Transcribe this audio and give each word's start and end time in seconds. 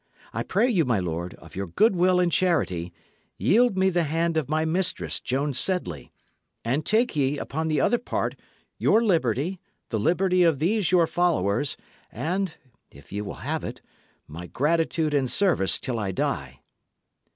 I 0.33 0.41
pray 0.41 0.67
you, 0.67 0.83
my 0.83 0.99
lord, 0.99 1.35
of 1.35 1.55
your 1.55 1.67
goodwill 1.67 2.19
and 2.19 2.31
charity, 2.31 2.91
yield 3.37 3.77
me 3.77 3.91
the 3.91 4.01
hand 4.05 4.35
of 4.35 4.49
my 4.49 4.65
mistress, 4.65 5.19
Joan 5.19 5.53
Sedley; 5.53 6.11
and 6.65 6.83
take 6.83 7.15
ye, 7.15 7.37
upon 7.37 7.67
the 7.67 7.79
other 7.79 7.99
part, 7.99 8.33
your 8.79 9.03
liberty, 9.03 9.59
the 9.89 9.99
liberty 9.99 10.41
of 10.41 10.57
these 10.57 10.91
your 10.91 11.05
followers, 11.05 11.77
and 12.11 12.55
(if 12.89 13.11
ye 13.11 13.21
will 13.21 13.45
have 13.47 13.63
it) 13.63 13.79
my 14.27 14.47
gratitude 14.47 15.13
and 15.13 15.29
service 15.29 15.77
till 15.77 15.99
I 15.99 16.11
die." 16.11 16.61